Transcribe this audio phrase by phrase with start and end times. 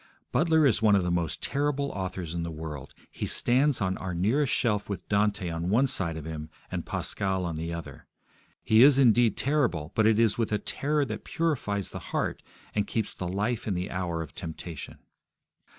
[0.31, 2.95] Butler is one of the most terrible authors in the world.
[3.11, 7.45] He stands on our nearest shelf with Dante on one side of him and Pascal
[7.45, 8.07] on the other.
[8.63, 12.41] He is indeed terrible, but it is with a terror that purifies the heart
[12.73, 14.97] and keeps the life in the hour of temptation.